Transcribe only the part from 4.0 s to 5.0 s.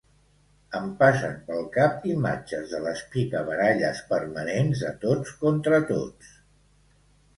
permanents de